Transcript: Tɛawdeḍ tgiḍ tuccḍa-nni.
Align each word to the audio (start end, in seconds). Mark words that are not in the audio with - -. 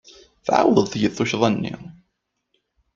Tɛawdeḍ 0.45 0.87
tgiḍ 0.87 1.13
tuccḍa-nni. 1.15 1.75